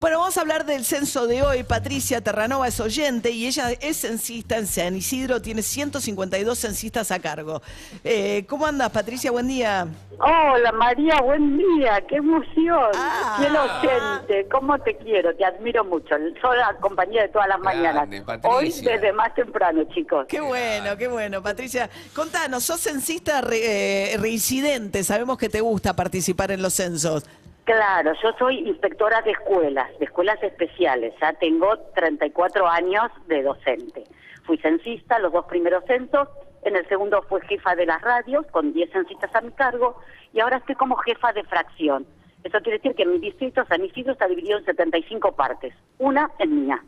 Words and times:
Bueno, 0.00 0.20
vamos 0.20 0.38
a 0.38 0.42
hablar 0.42 0.64
del 0.64 0.84
censo 0.84 1.26
de 1.26 1.42
hoy. 1.42 1.64
Patricia 1.64 2.20
Terranova 2.20 2.68
es 2.68 2.78
oyente 2.78 3.32
y 3.32 3.48
ella 3.48 3.72
es 3.80 3.96
censista 3.96 4.56
en 4.56 4.68
San 4.68 4.94
Isidro, 4.94 5.42
tiene 5.42 5.60
152 5.60 6.56
censistas 6.56 7.10
a 7.10 7.18
cargo. 7.18 7.60
Eh, 8.04 8.44
¿Cómo 8.48 8.64
andas, 8.64 8.90
Patricia? 8.90 9.32
Buen 9.32 9.48
día. 9.48 9.88
Hola 10.20 10.70
María, 10.70 11.20
buen 11.20 11.58
día, 11.58 12.00
qué 12.08 12.14
emoción, 12.14 12.90
Ah. 12.94 13.38
qué 13.40 13.48
inocente, 13.48 14.48
cómo 14.48 14.78
te 14.78 14.96
quiero, 14.98 15.34
te 15.34 15.44
admiro 15.44 15.84
mucho, 15.84 16.14
soy 16.40 16.56
la 16.58 16.76
compañía 16.80 17.22
de 17.22 17.28
todas 17.30 17.48
las 17.48 17.60
Grande, 17.60 17.82
mañanas. 17.82 18.24
Patricia. 18.24 18.50
Hoy 18.56 18.70
desde 18.94 19.12
más 19.12 19.34
temprano, 19.34 19.82
chicos. 19.92 20.26
Qué 20.28 20.40
bueno, 20.40 20.96
qué 20.96 21.08
bueno. 21.08 21.42
Patricia, 21.42 21.90
contanos, 22.14 22.62
sos 22.62 22.80
censista 22.80 23.40
re- 23.40 24.12
eh, 24.12 24.16
reincidente, 24.16 25.02
sabemos 25.02 25.38
que 25.38 25.48
te 25.48 25.60
gusta 25.60 25.96
participar 25.96 26.52
en 26.52 26.62
los 26.62 26.74
censos. 26.74 27.24
Claro, 27.68 28.14
yo 28.22 28.32
soy 28.38 28.66
inspectora 28.66 29.20
de 29.20 29.32
escuelas, 29.32 29.90
de 29.98 30.06
escuelas 30.06 30.42
especiales, 30.42 31.12
ya 31.20 31.34
tengo 31.34 31.76
34 31.94 32.66
años 32.66 33.10
de 33.26 33.42
docente. 33.42 34.04
Fui 34.44 34.56
censista 34.56 35.18
los 35.18 35.34
dos 35.34 35.44
primeros 35.44 35.84
censos, 35.84 36.28
en 36.62 36.76
el 36.76 36.88
segundo 36.88 37.20
fui 37.28 37.42
jefa 37.42 37.76
de 37.76 37.84
las 37.84 38.00
radios 38.00 38.46
con 38.52 38.72
10 38.72 38.90
censistas 38.90 39.34
a 39.34 39.42
mi 39.42 39.50
cargo 39.50 40.00
y 40.32 40.40
ahora 40.40 40.56
estoy 40.56 40.76
como 40.76 40.96
jefa 40.96 41.34
de 41.34 41.44
fracción. 41.44 42.06
Eso 42.42 42.58
quiere 42.62 42.78
decir 42.78 42.94
que 42.94 43.04
mi 43.04 43.18
distrito 43.18 43.62
San 43.66 43.84
Isidro 43.84 44.12
está 44.14 44.26
dividido 44.28 44.56
en 44.56 44.64
75 44.64 45.32
partes, 45.32 45.74
una 45.98 46.30
en 46.38 46.64
mía. 46.64 46.82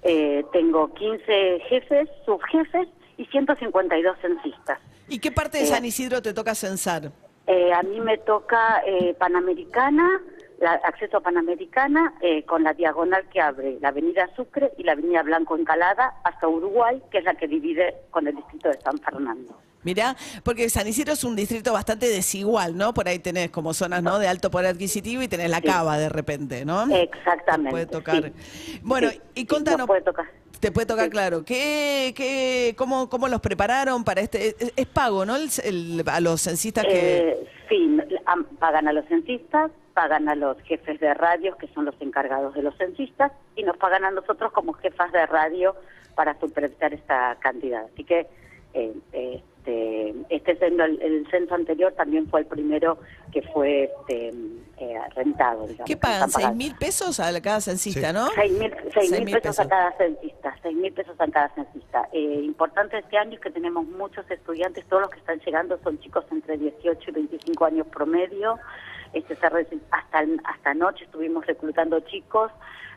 Eh, 0.00 0.46
tengo 0.50 0.94
15 0.94 1.60
jefes, 1.68 2.08
subjefes 2.24 2.88
y 3.18 3.26
152 3.26 4.16
censistas. 4.22 4.78
¿Y 5.10 5.18
qué 5.18 5.30
parte 5.30 5.58
de 5.58 5.64
Eh. 5.64 5.66
San 5.66 5.84
Isidro 5.84 6.22
te 6.22 6.32
toca 6.32 6.54
censar? 6.54 7.12
Eh, 7.56 7.72
a 7.72 7.82
mí 7.82 8.00
me 8.00 8.18
toca 8.18 8.82
eh, 8.86 9.14
Panamericana, 9.18 10.20
la, 10.60 10.72
acceso 10.72 11.16
a 11.16 11.20
Panamericana, 11.20 12.12
eh, 12.20 12.44
con 12.44 12.62
la 12.62 12.74
diagonal 12.74 13.24
que 13.32 13.40
abre 13.40 13.78
la 13.80 13.88
Avenida 13.88 14.28
Sucre 14.36 14.72
y 14.76 14.82
la 14.82 14.92
Avenida 14.92 15.22
Blanco 15.22 15.56
Encalada 15.56 16.16
hasta 16.22 16.46
Uruguay, 16.48 17.02
que 17.10 17.16
es 17.18 17.24
la 17.24 17.34
que 17.34 17.48
divide 17.48 17.94
con 18.10 18.26
el 18.28 18.36
distrito 18.36 18.68
de 18.68 18.78
San 18.82 18.98
Fernando. 18.98 19.56
Mirá, 19.84 20.16
porque 20.42 20.68
San 20.68 20.86
Isidro 20.86 21.14
es 21.14 21.24
un 21.24 21.34
distrito 21.34 21.72
bastante 21.72 22.08
desigual, 22.08 22.76
¿no? 22.76 22.92
Por 22.92 23.08
ahí 23.08 23.20
tenés 23.20 23.50
como 23.50 23.72
zonas, 23.72 24.02
¿no? 24.02 24.18
De 24.18 24.28
alto 24.28 24.50
poder 24.50 24.66
adquisitivo 24.66 25.22
y 25.22 25.28
tenés 25.28 25.48
la 25.48 25.58
Sí. 25.58 25.62
cava 25.68 25.96
de 25.96 26.10
repente, 26.10 26.64
¿no? 26.66 26.94
Exactamente. 26.94 27.70
Puede 27.70 27.86
tocar. 27.86 28.22
sí. 28.24 28.80
Bueno, 28.82 29.08
Sí, 29.10 29.20
y 29.34 29.46
contanos. 29.46 29.78
nos 29.78 29.86
puede 29.86 30.02
tocar. 30.02 30.26
Te 30.60 30.72
puede 30.72 30.86
tocar, 30.86 31.04
Sí. 31.06 31.10
claro. 31.10 31.44
¿Qué, 31.44 32.12
qué, 32.16 32.74
cómo, 32.76 33.08
¿Cómo 33.08 33.28
los 33.28 33.40
prepararon 33.40 34.04
para 34.04 34.20
este? 34.20 34.48
Es, 34.48 34.72
es 34.76 34.86
pago, 34.86 35.24
¿no? 35.26 35.36
El- 35.36 35.48
el- 35.64 36.02
a 36.08 36.20
los 36.20 36.40
censistas 36.42 36.84
que... 36.84 37.18
Eh, 37.30 37.46
sí, 37.68 37.98
pagan 38.58 38.88
a 38.88 38.92
los 38.92 39.06
censistas, 39.06 39.70
pagan 39.94 40.28
a 40.28 40.34
los 40.34 40.60
jefes 40.62 40.98
de 41.00 41.12
radios, 41.14 41.56
que 41.56 41.68
son 41.68 41.84
los 41.84 41.94
encargados 42.00 42.54
de 42.54 42.62
los 42.62 42.76
censistas, 42.76 43.32
y 43.54 43.62
nos 43.62 43.76
pagan 43.76 44.04
a 44.04 44.10
nosotros 44.10 44.52
como 44.52 44.72
jefas 44.74 45.12
de 45.12 45.24
radio 45.26 45.74
para 46.14 46.38
supervisar 46.40 46.92
esta 46.94 47.36
cantidad. 47.40 47.84
Así 47.92 48.04
que 48.04 48.26
eh, 48.74 49.42
este, 49.66 50.14
este 50.28 50.56
censo, 50.56 50.84
el, 50.84 51.00
el 51.02 51.26
censo 51.30 51.54
anterior 51.54 51.92
también 51.94 52.28
fue 52.28 52.40
el 52.40 52.46
primero 52.46 52.98
que 53.32 53.42
fue 53.42 53.84
este, 53.84 54.28
eh, 54.78 54.94
rentado. 55.14 55.62
Digamos, 55.66 55.86
¿Qué 55.86 55.94
que 55.94 55.96
pagan? 55.96 56.30
¿Seis 56.30 56.54
mil 56.54 56.74
pesos 56.76 57.18
a 57.20 57.40
cada 57.40 57.60
censista, 57.60 58.12
no? 58.12 58.28
Seis 58.34 58.52
mil, 58.52 58.72
seis 58.82 58.92
Seis 58.94 59.10
mil 59.12 59.24
mil 59.24 59.34
pesos, 59.34 59.56
pesos. 59.56 59.66
a 59.66 59.68
cada 59.68 59.92
censista, 59.96 60.56
seis 60.62 60.76
mil 60.76 60.92
pesos 60.92 61.16
a 61.20 61.26
cada 61.28 61.48
censista. 61.54 62.08
Eh, 62.12 62.40
importante 62.44 62.98
este 62.98 63.18
año 63.18 63.34
es 63.34 63.40
que 63.40 63.50
tenemos 63.50 63.86
muchos 63.86 64.28
estudiantes, 64.30 64.84
todos 64.86 65.02
los 65.02 65.10
que 65.10 65.18
están 65.18 65.40
llegando 65.40 65.78
son 65.82 65.98
chicos 65.98 66.24
entre 66.30 66.56
18 66.58 67.10
y 67.10 67.12
25 67.12 67.64
años 67.64 67.86
promedio. 67.88 68.58
Este, 69.12 69.34
se 69.36 69.46
reci- 69.48 69.80
hasta, 69.90 70.24
hasta 70.44 70.70
anoche 70.70 71.04
estuvimos 71.04 71.46
reclutando 71.46 72.00
chicos, 72.00 72.50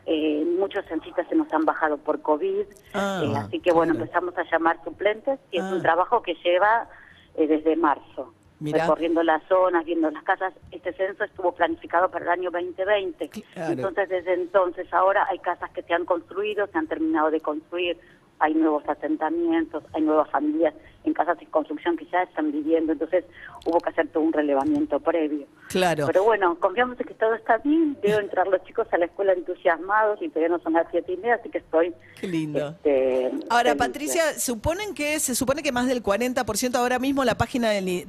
eh, 0.06 0.44
muchos 0.58 0.84
censistas 0.86 1.26
se 1.28 1.34
nos 1.36 1.52
han 1.52 1.64
bajado 1.64 1.96
por 1.98 2.20
COVID, 2.22 2.64
Ah, 2.94 3.22
eh, 3.24 3.32
así 3.36 3.60
que 3.60 3.72
bueno, 3.72 3.92
claro. 3.94 4.04
empezamos 4.06 4.36
a 4.38 4.44
llamar 4.50 4.82
suplentes 4.84 5.38
y 5.50 5.58
es 5.58 5.64
Ah. 5.64 5.72
un 5.74 5.82
trabajo 5.82 6.22
que 6.22 6.34
lleva 6.44 6.88
eh, 7.36 7.46
desde 7.46 7.76
marzo. 7.76 8.34
Mirá. 8.58 8.82
Recorriendo 8.84 9.22
las 9.22 9.42
zonas, 9.44 9.84
viendo 9.86 10.10
las 10.10 10.22
casas. 10.24 10.52
Este 10.70 10.92
censo 10.92 11.24
estuvo 11.24 11.52
planificado 11.52 12.10
para 12.10 12.24
el 12.26 12.30
año 12.30 12.50
2020. 12.50 13.30
Claro. 13.54 13.72
Entonces, 13.72 14.08
desde 14.10 14.34
entonces, 14.34 14.92
ahora 14.92 15.26
hay 15.30 15.38
casas 15.38 15.70
que 15.70 15.82
se 15.82 15.94
han 15.94 16.04
construido, 16.04 16.66
se 16.66 16.76
han 16.76 16.86
terminado 16.86 17.30
de 17.30 17.40
construir, 17.40 17.98
hay 18.38 18.52
nuevos 18.54 18.86
asentamientos, 18.88 19.84
hay 19.94 20.02
nuevas 20.02 20.28
familias 20.30 20.74
en 21.04 21.14
casas 21.14 21.38
de 21.38 21.46
construcción 21.46 21.96
que 21.96 22.06
ya 22.06 22.22
están 22.22 22.52
viviendo, 22.52 22.92
entonces 22.92 23.24
hubo 23.66 23.78
que 23.80 23.90
hacer 23.90 24.08
todo 24.08 24.22
un 24.22 24.32
relevamiento 24.32 25.00
previo. 25.00 25.46
Claro. 25.68 26.06
Pero 26.06 26.24
bueno, 26.24 26.56
confiamos 26.58 26.98
en 27.00 27.06
que 27.06 27.14
todo 27.14 27.34
está 27.34 27.58
bien, 27.58 27.96
veo 28.02 28.18
entrar 28.20 28.46
los 28.48 28.62
chicos 28.64 28.86
a 28.92 28.98
la 28.98 29.06
escuela 29.06 29.32
entusiasmados 29.32 30.20
y 30.20 30.28
todavía 30.28 30.48
no 30.56 30.62
son 30.62 30.74
las 30.74 30.86
siete 30.90 31.12
y 31.12 31.16
media, 31.16 31.36
así 31.36 31.48
que 31.48 31.58
estoy... 31.58 31.94
Qué 32.20 32.26
lindo. 32.26 32.68
este, 32.68 33.30
Ahora, 33.48 33.70
feliz. 33.70 33.78
Patricia, 33.78 34.38
suponen 34.38 34.94
que 34.94 35.18
se 35.20 35.34
supone 35.34 35.62
que 35.62 35.72
más 35.72 35.86
del 35.86 36.02
40% 36.02 36.74
ahora 36.74 36.98
mismo 36.98 37.24
la 37.24 37.36
página 37.36 37.70
del, 37.70 38.04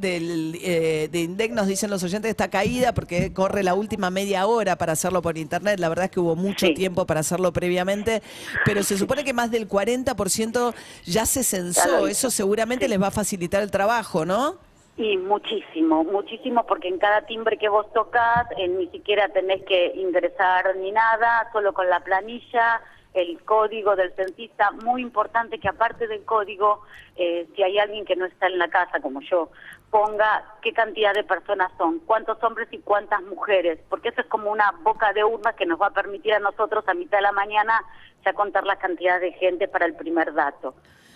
eh, 0.62 1.08
de 1.12 1.20
INDEC 1.22 1.52
nos 1.54 1.68
dicen 1.68 1.90
los 1.90 2.04
oyentes 2.04 2.30
está 2.30 2.50
caída 2.50 2.94
porque 2.94 3.32
corre 3.34 3.64
la 3.64 3.74
última 3.74 4.10
media 4.10 4.46
hora 4.48 4.76
para 4.78 4.94
hacerlo 4.94 5.22
por 5.22 5.38
internet. 5.38 5.80
La 5.80 5.88
verdad 5.90 6.06
es 6.06 6.12
que 6.12 6.20
hubo 6.20 6.36
mucho 6.36 6.66
Sí. 6.68 6.74
tiempo 6.74 7.06
para 7.06 7.22
hacerlo 7.22 7.54
previamente, 7.54 8.22
pero 8.66 8.84
se 8.84 8.98
supone 8.98 9.24
que 9.24 9.34
más 9.34 9.50
del 9.52 9.68
40% 9.68 10.74
ya 11.06 11.26
se 11.26 11.44
censó. 11.44 12.08
Eso 12.08 12.30
seguramente 12.32 12.81
les 12.88 13.02
va 13.02 13.08
a 13.08 13.12
facilitar 13.12 13.62
el 13.62 13.72
trabajo, 13.72 14.26
¿no? 14.26 14.56
Y 14.98 15.18
muchísimo, 15.18 16.04
muchísimo, 16.04 16.66
porque 16.66 16.88
en 16.88 17.00
cada 17.00 17.22
timbre 17.26 17.58
que 17.58 17.70
vos 17.70 17.92
tocas 17.94 18.46
eh, 18.58 18.68
ni 18.68 18.88
siquiera 18.88 19.30
tenés 19.30 19.64
que 19.64 19.94
ingresar 19.96 20.76
ni 20.76 20.92
nada, 20.92 21.50
solo 21.54 21.74
con 21.74 21.90
la 21.90 22.02
planilla, 22.02 22.82
el 23.14 23.42
código 23.44 23.96
del 23.96 24.14
censista, 24.14 24.72
muy 24.72 25.02
importante 25.02 25.60
que 25.60 25.68
aparte 25.68 26.08
del 26.08 26.24
código, 26.24 26.82
eh, 27.16 27.48
si 27.56 27.64
hay 27.64 27.78
alguien 27.80 28.06
que 28.06 28.16
no 28.16 28.26
está 28.26 28.48
en 28.48 28.58
la 28.58 28.70
casa, 28.70 29.00
como 29.02 29.22
yo, 29.22 29.50
ponga 29.90 30.46
qué 30.62 30.72
cantidad 30.72 31.14
de 31.14 31.24
personas 31.24 31.72
son, 31.78 32.00
cuántos 32.00 32.42
hombres 32.44 32.70
y 32.72 32.80
cuántas 32.80 33.22
mujeres, 33.24 33.80
porque 33.90 34.10
eso 34.10 34.22
es 34.22 34.28
como 34.28 34.52
una 34.52 34.72
boca 34.84 35.12
de 35.14 35.24
urna 35.24 35.54
que 35.54 35.66
nos 35.66 35.82
va 35.82 35.88
a 35.88 35.94
permitir 35.94 36.34
a 36.34 36.40
nosotros 36.40 36.88
a 36.88 36.94
mitad 36.94 37.18
de 37.18 37.24
la 37.24 37.34
mañana 37.34 37.84
ya 38.26 38.34
contar 38.34 38.66
la 38.66 38.78
cantidad 38.78 39.20
de 39.20 39.34
gente 39.34 39.68
para 39.68 39.86
el 39.86 39.96
primer 39.96 40.34
dato. 40.34 40.76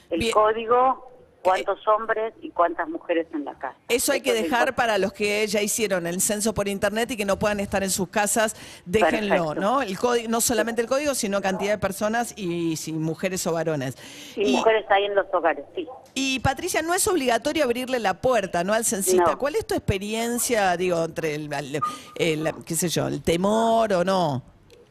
El 0.09 0.20
Bien. 0.20 0.32
código, 0.34 1.15
cuántos 1.46 1.88
hombres 1.88 2.34
y 2.42 2.50
cuántas 2.50 2.90
mujeres 2.90 3.28
en 3.34 3.46
la 3.46 3.54
casa. 3.54 3.76
Eso 3.88 4.12
hay 4.12 4.22
que 4.22 4.34
dejar 4.34 4.76
para 4.76 4.98
los 4.98 5.14
que 5.14 5.46
ya 5.48 5.62
hicieron 5.62 6.08
el 6.08 6.20
censo 6.20 6.54
por 6.54 6.68
internet 6.68 7.12
y 7.12 7.18
que 7.18 7.26
no 7.26 7.38
puedan 7.40 7.60
estar 7.60 7.84
en 7.84 7.90
sus 7.90 8.10
casas, 8.10 8.56
déjenlo, 8.86 9.30
Perfecto. 9.50 9.56
¿no? 9.62 9.82
El 9.82 9.98
código, 9.98 10.30
no 10.30 10.42
solamente 10.42 10.82
el 10.82 10.88
código, 10.88 11.14
sino 11.16 11.42
cantidad 11.42 11.72
de 11.74 11.78
personas 11.78 12.34
y 12.38 12.76
si 12.78 12.92
mujeres 12.94 13.46
o 13.48 13.54
varones. 13.54 13.96
Y, 14.36 14.58
mujeres 14.58 14.86
ahí 14.90 15.06
en 15.06 15.16
los 15.16 15.28
hogares, 15.34 15.64
sí. 15.76 15.88
y, 16.14 16.40
Patricia, 16.40 16.82
no 16.82 16.94
es 16.94 17.08
obligatorio 17.08 17.64
abrirle 17.64 18.00
la 18.00 18.16
puerta, 18.22 18.64
¿no? 18.64 18.74
Al 18.74 18.84
censista. 18.86 19.32
No. 19.32 19.38
¿Cuál 19.38 19.56
es 19.56 19.66
tu 19.68 19.76
experiencia, 19.76 20.76
digo, 20.78 21.04
entre 21.06 21.36
el, 21.36 21.52
el- 21.54 21.82
el- 22.16 22.54
qué 22.66 22.76
sé 22.76 22.90
yo, 22.90 23.08
el 23.08 23.22
temor 23.22 23.94
o 23.94 24.04
no? 24.04 24.42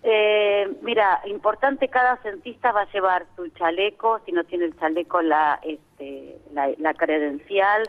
Eh, 0.06 0.68
mira, 0.82 1.22
importante, 1.26 1.88
cada 1.88 2.20
censista 2.22 2.72
va 2.72 2.82
a 2.82 2.92
llevar 2.92 3.24
su 3.36 3.48
chaleco, 3.48 4.20
si 4.26 4.32
no 4.32 4.44
tiene 4.44 4.66
el 4.66 4.78
chaleco, 4.78 5.22
la, 5.22 5.58
este, 5.62 6.33
la, 6.54 6.70
la 6.78 6.94
credencial, 6.94 7.82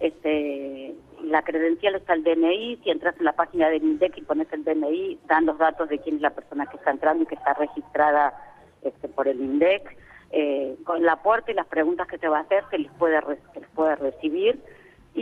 este, 0.00 0.94
la 1.22 1.42
credencial 1.42 1.94
está 1.94 2.14
el 2.14 2.24
DNI, 2.24 2.80
si 2.82 2.90
entras 2.90 3.14
en 3.18 3.24
la 3.24 3.34
página 3.34 3.68
del 3.68 3.84
INDEC 3.84 4.18
y 4.18 4.22
pones 4.22 4.52
el 4.52 4.64
DNI, 4.64 5.20
dan 5.26 5.46
los 5.46 5.58
datos 5.58 5.88
de 5.88 5.98
quién 5.98 6.16
es 6.16 6.22
la 6.22 6.30
persona 6.30 6.66
que 6.66 6.76
está 6.76 6.90
entrando 6.90 7.22
y 7.22 7.26
que 7.26 7.36
está 7.36 7.54
registrada 7.54 8.34
este, 8.82 9.08
por 9.08 9.28
el 9.28 9.40
INDEC, 9.40 9.96
eh, 10.32 10.76
con 10.84 11.02
la 11.04 11.22
puerta 11.22 11.50
y 11.50 11.54
las 11.54 11.66
preguntas 11.66 12.08
que 12.08 12.18
se 12.18 12.28
va 12.28 12.38
a 12.38 12.42
hacer 12.42 12.64
se 12.70 12.78
les 12.78 12.90
puede, 12.92 13.20
se 13.52 13.60
les 13.60 13.68
puede 13.70 13.96
recibir. 13.96 14.60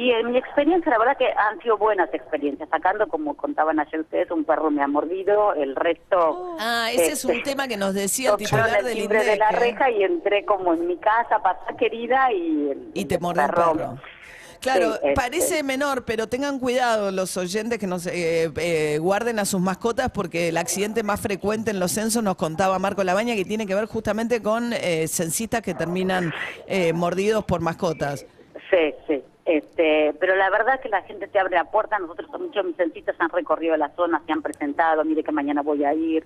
Y 0.01 0.13
en 0.13 0.33
mi 0.33 0.39
experiencia, 0.39 0.91
la 0.93 0.99
verdad 0.99 1.17
que 1.19 1.27
han 1.27 1.61
sido 1.61 1.77
buenas 1.77 2.09
experiencias, 2.15 2.67
sacando, 2.71 3.07
como 3.07 3.35
contaban 3.37 3.79
ayer 3.81 4.01
ustedes, 4.01 4.31
un 4.31 4.45
perro 4.45 4.71
me 4.71 4.83
ha 4.83 4.87
mordido, 4.89 5.53
el 5.53 5.77
resto... 5.77 6.57
Ah, 6.59 6.89
ese 6.91 7.13
es 7.13 7.25
un 7.27 7.33
este, 7.33 7.51
tema 7.51 7.69
que 7.69 7.77
nos 7.77 7.93
decía 7.93 8.31
el 8.31 8.37
titular 8.39 8.79
el 8.79 8.85
del 8.87 8.95
timbre 8.97 9.23
de 9.25 9.37
la 9.37 9.51
¿eh? 9.51 9.57
reja 9.57 9.91
y 9.91 10.03
entré 10.03 10.47
como 10.47 10.73
en 10.73 10.87
mi 10.87 10.97
casa, 10.97 11.43
papá 11.43 11.77
querida, 11.79 12.33
y... 12.33 12.71
el- 12.71 12.91
Y 12.95 13.05
te 13.05 13.19
mordió 13.19 13.43
el 13.45 13.51
perro. 13.51 13.73
perro. 13.75 13.99
Claro, 14.61 14.93
Sí, 14.93 14.99
este- 15.03 15.13
parece 15.15 15.63
menor, 15.63 16.05
pero 16.07 16.29
tengan 16.29 16.59
cuidado 16.61 17.11
los 17.11 17.37
oyentes 17.37 17.79
que 17.79 17.87
nos 17.87 18.07
eh, 18.07 18.51
eh, 18.57 18.99
guarden 19.01 19.39
a 19.39 19.45
sus 19.45 19.61
mascotas 19.61 20.11
porque 20.13 20.49
el 20.49 20.57
accidente 20.57 21.03
más 21.03 21.21
frecuente 21.21 21.73
en 21.73 21.79
los 21.81 21.93
censos 21.93 22.23
nos 22.23 22.37
contaba 22.37 22.79
Marco 22.79 23.05
Labaña 23.05 23.35
que 23.35 23.45
tiene 23.45 23.67
que 23.67 23.75
ver 23.75 23.85
justamente 23.85 24.41
con 24.41 24.73
eh, 24.73 25.09
censistas 25.09 25.61
que 25.61 25.75
terminan 25.75 26.33
eh, 26.67 26.95
mordidos 26.95 27.45
por 27.45 27.61
mascotas. 27.61 28.25
Sí, 28.71 28.95
sí. 29.07 29.23
Este, 29.51 30.15
pero 30.21 30.37
la 30.37 30.49
verdad 30.49 30.79
que 30.79 30.89
la 30.89 31.03
gente 31.03 31.27
te 31.27 31.41
abre 31.41 31.57
la 31.57 31.65
puerta, 31.65 31.99
nosotros 31.99 32.31
muchos 32.39 32.65
mis 32.65 32.77
censistas 32.77 33.17
han 33.19 33.31
recorrido 33.31 33.77
la 33.77 33.89
zona, 33.97 34.23
se 34.25 34.31
han 34.31 34.43
presentado, 34.43 35.05
mire 35.05 35.25
que 35.25 35.33
mañana 35.33 35.61
voy 35.63 35.83
a 35.83 35.93
ir. 35.93 36.25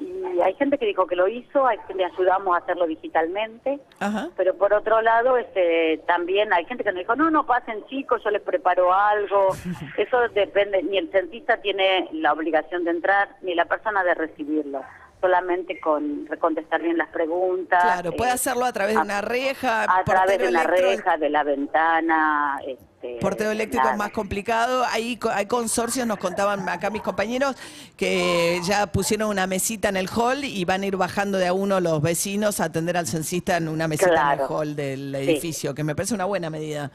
Y 0.00 0.40
hay 0.40 0.54
gente 0.54 0.78
que 0.78 0.86
dijo 0.86 1.06
que 1.06 1.14
lo 1.14 1.28
hizo, 1.28 1.66
hay 1.66 1.76
que 1.86 1.92
le 1.92 2.06
ayudamos 2.06 2.54
a 2.54 2.60
hacerlo 2.60 2.86
digitalmente. 2.86 3.80
Ajá. 4.00 4.30
Pero 4.34 4.54
por 4.54 4.72
otro 4.72 5.02
lado, 5.02 5.36
este, 5.36 6.00
también 6.06 6.54
hay 6.54 6.64
gente 6.64 6.84
que 6.84 6.90
nos 6.90 7.00
dijo, 7.00 7.14
no, 7.14 7.30
no 7.30 7.44
pasen 7.44 7.84
chicos, 7.84 8.24
yo 8.24 8.30
les 8.30 8.40
preparo 8.40 8.94
algo. 8.94 9.48
Eso 9.98 10.26
depende, 10.30 10.82
ni 10.84 10.96
el 10.96 11.10
censista 11.10 11.58
tiene 11.58 12.08
la 12.12 12.32
obligación 12.32 12.84
de 12.84 12.92
entrar, 12.92 13.28
ni 13.42 13.54
la 13.54 13.66
persona 13.66 14.02
de 14.04 14.14
recibirlo. 14.14 14.80
Solamente 15.24 15.80
con 15.80 16.28
contestar 16.38 16.82
bien 16.82 16.98
las 16.98 17.08
preguntas. 17.08 17.82
Claro, 17.82 18.12
puede 18.12 18.30
eh, 18.32 18.34
hacerlo 18.34 18.66
a 18.66 18.72
través 18.74 18.94
de 18.94 19.00
una 19.00 19.22
reja, 19.22 19.84
A 19.84 20.04
través 20.04 20.36
de 20.38 20.48
una 20.48 20.64
electro- 20.64 20.86
reja, 20.90 21.16
de 21.16 21.30
la 21.30 21.42
ventana. 21.44 22.58
Este, 22.66 23.16
Porteo 23.22 23.50
eléctrico 23.50 23.88
es 23.88 23.96
más 23.96 24.10
complicado. 24.10 24.84
Ahí 24.92 25.18
hay 25.32 25.46
consorcios, 25.46 26.06
nos 26.06 26.18
contaban 26.18 26.68
acá 26.68 26.90
mis 26.90 27.00
compañeros, 27.00 27.56
que 27.96 28.60
ya 28.64 28.86
pusieron 28.86 29.30
una 29.30 29.46
mesita 29.46 29.88
en 29.88 29.96
el 29.96 30.10
hall 30.14 30.44
y 30.44 30.62
van 30.66 30.82
a 30.82 30.86
ir 30.88 30.96
bajando 30.98 31.38
de 31.38 31.46
a 31.46 31.54
uno 31.54 31.80
los 31.80 32.02
vecinos 32.02 32.60
a 32.60 32.64
atender 32.64 32.98
al 32.98 33.06
censista 33.06 33.56
en 33.56 33.68
una 33.68 33.88
mesita 33.88 34.10
en 34.10 34.12
el 34.12 34.36
Claro. 34.36 34.46
hall 34.58 34.76
del 34.76 35.16
Sí. 35.18 35.22
edificio, 35.30 35.74
que 35.74 35.84
me 35.84 35.94
parece 35.94 36.12
una 36.14 36.26
buena 36.26 36.50
medida. 36.50 36.90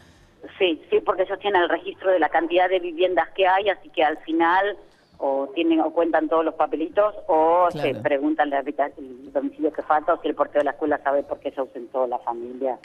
Sí, 0.59 0.79
sí, 0.91 0.99
porque 1.03 1.23
ellos 1.23 1.39
tienen 1.39 1.63
el 1.63 1.69
registro 1.69 2.11
de 2.11 2.19
la 2.19 2.29
cantidad 2.29 2.69
de 2.69 2.77
viviendas 2.79 3.27
que 3.35 3.47
hay, 3.47 3.69
así 3.69 3.89
que 3.89 4.03
al 4.03 4.19
final 4.19 4.77
o 5.19 5.47
tienen 5.53 5.81
o 5.81 5.91
cuentan 5.91 6.27
todos 6.29 6.43
los 6.45 6.55
papelitos 6.55 7.13
o 7.27 7.67
Claro. 7.71 7.87
se 7.87 7.95
preguntan 8.01 8.51
el 8.53 9.31
domicilio 9.33 9.71
que 9.71 9.81
falta 9.83 10.13
o 10.13 10.21
si 10.21 10.27
el 10.29 10.35
portero 10.35 10.61
de 10.61 10.65
la 10.65 10.71
escuela 10.71 10.97
sabe 11.03 11.23
por 11.23 11.39
qué 11.39 11.51
se 11.51 11.59
ausentó 11.59 12.07
la 12.07 12.17
familia. 12.19 12.79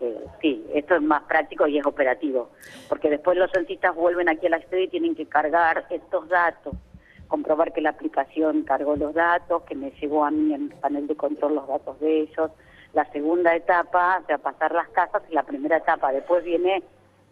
Eh, 0.00 0.24
sí, 0.40 0.66
esto 0.74 0.96
es 0.96 1.02
más 1.02 1.22
práctico 1.24 1.66
y 1.68 1.78
es 1.78 1.86
operativo, 1.86 2.50
porque 2.88 3.10
después 3.10 3.38
los 3.38 3.50
censistas 3.52 3.94
vuelven 3.94 4.28
aquí 4.28 4.46
a 4.46 4.50
la 4.50 4.60
sede 4.62 4.84
y 4.84 4.88
tienen 4.88 5.14
que 5.14 5.26
cargar 5.26 5.86
estos 5.90 6.28
datos, 6.28 6.74
comprobar 7.28 7.72
que 7.72 7.80
la 7.80 7.90
aplicación 7.90 8.62
cargó 8.64 8.96
los 8.96 9.14
datos, 9.14 9.62
que 9.62 9.74
me 9.76 9.92
llegó 9.92 10.24
a 10.24 10.30
mí 10.30 10.52
en 10.52 10.72
el 10.72 10.76
panel 10.78 11.06
de 11.06 11.14
control 11.14 11.54
los 11.54 11.68
datos 11.68 12.00
de 12.00 12.22
ellos. 12.22 12.50
La 12.92 13.04
segunda 13.12 13.54
etapa, 13.54 14.20
o 14.22 14.26
sea, 14.26 14.38
pasar 14.38 14.72
las 14.72 14.88
casas, 14.88 15.22
y 15.30 15.34
la 15.34 15.42
primera 15.42 15.76
etapa. 15.76 16.12
Después 16.12 16.44
viene 16.44 16.82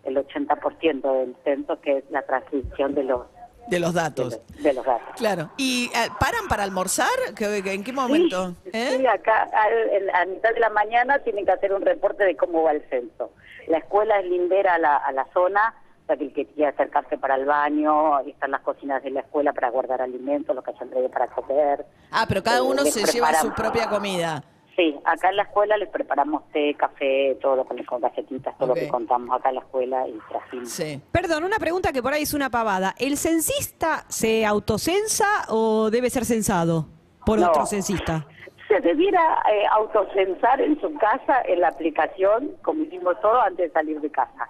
el 0.04 0.16
80% 0.16 1.12
del 1.20 1.36
censo, 1.44 1.80
que 1.80 1.98
es 1.98 2.10
la 2.10 2.22
transcripción 2.22 2.94
de 2.94 3.04
los, 3.04 3.22
De 3.68 3.78
los 3.80 3.94
de 3.94 4.00
datos. 4.00 4.38
los, 4.48 4.62
de 4.62 4.72
los 4.74 4.84
datos. 4.84 5.08
Claro. 5.16 5.50
¿Y 5.56 5.86
eh, 5.94 6.08
paran 6.20 6.48
para 6.48 6.62
almorzar? 6.64 7.08
¿Qué- 7.36 7.62
qué- 7.62 7.72
¿En 7.72 7.84
qué 7.84 7.92
momento? 7.92 8.50
Sí, 8.64 8.70
¿Eh? 8.72 8.96
sí, 8.98 9.06
acá 9.06 9.48
al- 9.52 9.90
en- 9.90 10.14
a 10.14 10.24
mitad 10.26 10.52
de 10.52 10.60
la 10.60 10.70
mañana 10.70 11.18
tienen 11.20 11.44
que 11.46 11.52
hacer 11.52 11.72
un 11.72 11.82
reporte 11.82 12.24
de 12.24 12.36
cómo 12.36 12.62
va 12.64 12.72
el 12.72 12.82
censo. 12.90 13.30
La 13.68 13.78
escuela 13.78 14.18
es 14.18 14.26
lindera 14.26 14.74
a 14.74 14.78
la, 14.78 14.96
a 14.96 15.12
la 15.12 15.26
zona, 15.32 15.74
o 16.02 16.06
sea 16.06 16.16
que 16.16 16.24
el 16.24 16.32
que 16.32 16.46
quiera 16.46 16.70
acercarse 16.70 17.16
para 17.16 17.36
el 17.36 17.44
baño, 17.46 18.18
están 18.20 18.50
las 18.50 18.60
cocinas 18.62 19.02
de 19.04 19.10
la 19.10 19.20
escuela 19.20 19.52
para 19.52 19.70
guardar 19.70 20.02
alimentos, 20.02 20.54
los 20.54 20.64
que 20.64 20.72
hayan 20.72 20.90
traído 20.90 21.08
para 21.10 21.28
comer. 21.28 21.86
Ah, 22.10 22.24
pero 22.28 22.42
cada 22.42 22.58
Eh, 22.58 22.62
uno 22.62 22.82
se 22.84 23.04
lleva 23.04 23.32
su 23.34 23.52
propia 23.52 23.88
comida. 23.88 24.42
Sí, 24.76 24.96
acá 25.04 25.28
en 25.28 25.36
la 25.36 25.42
escuela 25.42 25.76
les 25.76 25.88
preparamos 25.90 26.48
té, 26.50 26.74
café, 26.74 27.36
todo 27.42 27.56
lo 27.56 27.66
que 27.66 27.84
con 27.84 28.00
galletitas, 28.00 28.56
todo 28.56 28.68
lo 28.68 28.74
que 28.74 28.88
contamos 28.88 29.36
acá 29.38 29.50
en 29.50 29.56
la 29.56 29.60
escuela 29.60 30.08
y 30.08 30.18
trajimos. 30.30 30.70
Sí. 30.70 31.00
Perdón, 31.12 31.44
una 31.44 31.58
pregunta 31.58 31.92
que 31.92 32.02
por 32.02 32.14
ahí 32.14 32.22
es 32.22 32.32
una 32.32 32.48
pavada. 32.48 32.94
¿El 32.98 33.18
censista 33.18 34.04
se 34.08 34.46
autocensa 34.46 35.26
o 35.48 35.90
debe 35.90 36.08
ser 36.08 36.24
censado 36.24 36.86
por 37.26 37.38
No. 37.38 37.48
otro 37.48 37.66
censista? 37.66 38.26
Se 38.66 38.80
debiera 38.80 39.20
eh, 39.52 39.64
autocensar 39.72 40.58
en 40.62 40.80
su 40.80 40.94
casa 40.94 41.42
en 41.44 41.60
la 41.60 41.68
aplicación, 41.68 42.52
como 42.62 42.82
hicimos 42.84 43.20
todo 43.20 43.38
antes 43.42 43.66
de 43.68 43.72
salir 43.72 44.00
de 44.00 44.10
casa, 44.10 44.48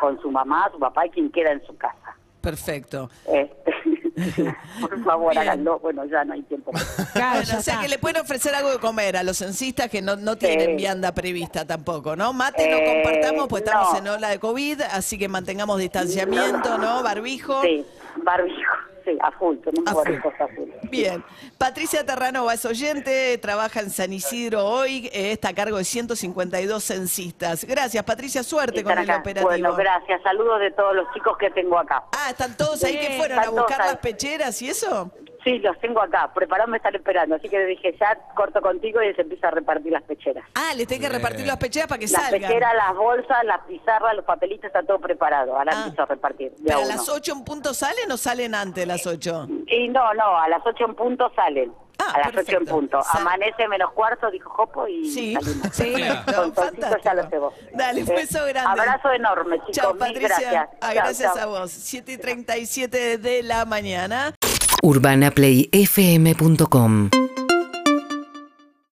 con 0.00 0.20
su 0.20 0.30
mamá, 0.30 0.68
su 0.72 0.78
papá 0.78 1.06
y 1.06 1.10
quien 1.10 1.30
queda 1.30 1.52
en 1.52 1.64
su 1.64 1.74
casa. 1.78 2.14
Perfecto. 2.42 3.08
Este, 3.26 3.72
por 4.80 5.04
favor, 5.04 5.30
Bien. 5.32 5.42
háganlo. 5.42 5.78
Bueno, 5.80 6.04
ya 6.06 6.24
no 6.24 6.34
hay 6.34 6.42
tiempo. 6.42 6.70
Claro, 7.12 7.40
Bueno, 7.44 7.58
o 7.58 7.62
sea 7.62 7.80
que 7.80 7.88
le 7.88 7.98
pueden 7.98 8.20
ofrecer 8.22 8.54
algo 8.54 8.70
de 8.70 8.78
comer 8.78 9.16
a 9.16 9.22
los 9.22 9.36
censistas 9.38 9.88
que 9.90 10.02
no, 10.02 10.16
no 10.16 10.36
tienen 10.36 10.70
Sí. 10.70 10.76
vianda 10.76 11.12
prevista 11.12 11.64
tampoco, 11.66 12.16
¿no? 12.16 12.32
Mate 12.32 12.68
no 12.70 12.76
Eh, 12.76 13.02
compartamos, 13.02 13.48
pues 13.48 13.62
estamos 13.64 13.92
no. 13.92 13.98
en 13.98 14.08
ola 14.08 14.28
de 14.30 14.38
COVID, 14.38 14.80
así 14.92 15.18
que 15.18 15.28
mantengamos 15.28 15.78
distanciamiento, 15.78 16.78
¿no? 16.78 17.02
Barbijo. 17.02 17.60
Sí, 17.62 17.84
barbijo, 18.22 18.72
sí, 19.04 19.16
a 19.20 19.30
full, 19.32 19.56
tenemos 19.58 19.88
A 19.90 19.92
full. 19.94 20.04
barbijos 20.04 20.34
a 20.40 20.48
full. 20.48 20.68
Bien. 20.90 21.24
Patricia 21.58 22.04
Terranova 22.04 22.54
es 22.54 22.64
oyente, 22.64 23.36
trabaja 23.38 23.80
en 23.80 23.90
San 23.90 24.12
Isidro 24.12 24.64
hoy, 24.64 25.06
eh, 25.12 25.32
está 25.32 25.48
a 25.50 25.54
cargo 25.54 25.78
de 25.78 25.84
152 25.84 26.82
censistas. 26.82 27.64
Gracias, 27.64 28.02
Patricia, 28.04 28.42
suerte 28.42 28.78
Están 28.78 28.94
con 28.94 29.04
el 29.04 29.10
acá. 29.10 29.20
operativo. 29.20 29.48
Bueno, 29.48 29.74
gracias. 29.74 30.22
Saludos 30.22 30.60
de 30.60 30.70
todos 30.72 30.94
los 30.94 31.06
chicos 31.14 31.36
que 31.38 31.50
tengo 31.50 31.78
acá. 31.78 32.04
Ah, 32.12 32.30
¿están 32.30 32.56
todos 32.56 32.82
ahí 32.84 32.98
que 32.98 33.16
fueron 33.18 33.38
a 33.38 33.48
buscar 33.50 33.78
las 33.78 33.96
pecheras 33.98 34.60
y 34.62 34.68
eso? 34.70 35.10
Sí, 35.44 35.58
los 35.58 35.78
tengo 35.78 36.00
acá. 36.00 36.32
Preparados 36.34 36.70
me 36.70 36.78
están 36.78 36.94
esperando. 36.94 37.36
Así 37.36 37.48
que 37.48 37.58
le 37.58 37.66
dije, 37.66 37.94
ya 38.00 38.18
corto 38.34 38.62
contigo 38.62 39.02
y 39.02 39.14
se 39.14 39.20
empieza 39.22 39.48
a 39.48 39.50
repartir 39.50 39.92
las 39.92 40.02
pecheras. 40.04 40.44
Ah, 40.54 40.72
les 40.74 40.86
tengo 40.86 41.02
que 41.02 41.08
repartir 41.10 41.46
las 41.46 41.58
pecheras 41.58 41.86
para 41.88 41.98
que 41.98 42.06
Las 42.06 42.22
salgan. 42.22 42.40
pecheras, 42.48 42.74
las 42.74 42.96
bolsas, 42.96 43.44
las 43.44 43.60
pizarras, 43.68 44.14
los 44.16 44.24
papelitos, 44.24 44.64
está 44.64 44.82
todo 44.82 44.98
preparado. 45.00 45.56
Ahora 45.56 45.72
Ah. 45.74 45.82
empiezo 45.84 46.02
a 46.02 46.06
repartir. 46.06 46.52
a 46.52 46.62
¿Pero 46.64 46.76
a 46.78 46.80
uno. 46.80 46.88
las 46.88 47.08
8 47.08 47.32
en 47.32 47.44
punto 47.44 47.74
salen 47.74 48.10
o 48.10 48.16
salen 48.16 48.54
antes 48.54 48.82
de 48.82 48.86
las 48.86 49.06
8? 49.06 49.46
Y 49.66 49.88
no, 49.88 50.14
no, 50.14 50.38
a 50.38 50.48
las 50.48 50.62
8 50.64 50.84
en 50.86 50.94
punto 50.94 51.30
salen. 51.36 51.72
Ah, 51.98 52.10
a 52.14 52.18
las 52.18 52.28
8 52.28 52.38
en 52.40 52.44
perfecto. 52.46 52.74
punto. 52.74 53.02
Sal- 53.02 53.20
Amanece 53.22 53.68
menos 53.68 53.92
cuarto, 53.92 54.28
dijo 54.30 54.50
Jopo, 54.50 54.88
y 54.88 55.08
Sí, 55.10 55.34
salimos. 55.34 55.68
sí, 55.72 55.92
Con 55.92 56.34
Toncito 56.34 56.62
fantástico. 56.62 57.02
ya 57.04 57.14
lo 57.14 57.28
cebo. 57.30 57.52
Dale, 57.72 58.02
un 58.02 58.10
Eh, 58.10 58.14
beso 58.16 58.44
grande. 58.46 58.80
Abrazo 58.80 59.12
enorme, 59.12 59.56
chicos. 59.60 59.72
Chao, 59.76 59.90
Mil 59.92 59.98
Patricia. 60.00 60.68
gracias. 60.80 61.36
Ah, 61.36 61.42
a 61.42 61.46
vos. 61.46 61.70
7 61.70 62.12
y 62.12 62.18
37 62.18 63.18
de 63.18 63.42
la 63.44 63.64
mañana. 63.64 64.34
UrbanaPlayFM.com 64.84 67.08